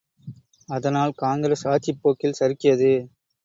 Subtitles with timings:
[0.69, 2.93] அதனால் காங்கிரஸ் ஆட்சிப் போக்கில் சறுக்கியது!